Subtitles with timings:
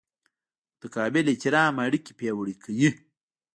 [0.75, 2.89] متقابل احترام اړیکې پیاوړې کوي.